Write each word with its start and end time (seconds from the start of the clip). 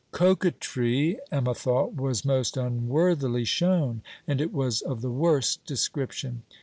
Coquettry, 0.11 1.19
Emma 1.31 1.53
thought, 1.53 1.93
was 1.93 2.25
most 2.25 2.57
unworthily 2.57 3.45
shown; 3.45 4.01
and 4.27 4.41
it 4.41 4.51
was 4.51 4.81
of 4.81 5.01
the 5.03 5.11
worst 5.11 5.63
description. 5.67 6.41